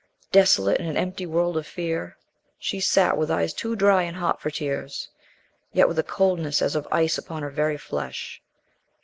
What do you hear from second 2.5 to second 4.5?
she sat with eyes too dry and hot for